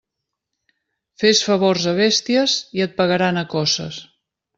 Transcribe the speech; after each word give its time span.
Fes 1.23 1.41
favors 1.47 1.85
a 1.91 1.95
bèsties 1.99 2.55
i 2.79 2.83
et 2.87 2.97
pagaran 3.03 3.41
a 3.43 3.45
coces. 3.53 4.01